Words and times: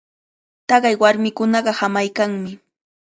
Taqay 0.67 0.95
warmikunaqa 1.01 1.71
hamaykanmi. 1.79 2.51